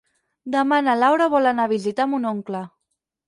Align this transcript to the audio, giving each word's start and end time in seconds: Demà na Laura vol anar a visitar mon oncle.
Demà 0.55 0.77
na 0.85 0.95
Laura 1.01 1.27
vol 1.35 1.49
anar 1.51 1.67
a 1.69 1.73
visitar 1.75 2.07
mon 2.15 2.27
oncle. 2.33 2.63